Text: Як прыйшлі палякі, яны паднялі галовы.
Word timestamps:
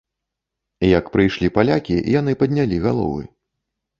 Як 0.97 1.05
прыйшлі 1.15 1.51
палякі, 1.57 1.95
яны 2.19 2.31
паднялі 2.41 2.79
галовы. 2.87 3.21